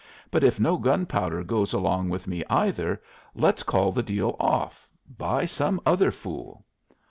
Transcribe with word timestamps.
But 0.31 0.43
if 0.43 0.59
no 0.59 0.77
gunpowder 0.79 1.43
goes 1.43 1.73
along 1.73 2.09
with 2.09 2.25
me, 2.25 2.43
either, 2.49 2.99
let's 3.35 3.61
call 3.61 3.91
the 3.91 4.01
deal 4.01 4.35
off. 4.39 4.89
Buy 5.15 5.45
some 5.45 5.79
other 5.85 6.09
fool." 6.09 6.65